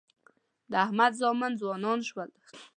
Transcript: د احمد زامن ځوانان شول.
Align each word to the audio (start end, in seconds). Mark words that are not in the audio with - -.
د 0.71 0.73
احمد 0.85 1.13
زامن 1.21 1.51
ځوانان 1.61 1.99
شول. 2.09 2.29